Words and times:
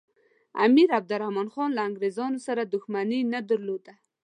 امیر 0.65 0.89
عبدالرحمن 0.99 1.47
خان 1.53 1.69
له 1.77 1.81
انګریزانو 1.87 2.39
سره 2.47 2.61
دښمني 2.73 3.19
نه 3.33 3.39
درلوده. 3.49 3.93